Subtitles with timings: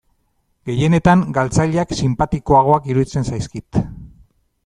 [0.69, 3.83] Gehienetan galtzaileak sinpatikoagoak iruditzen zaizkit.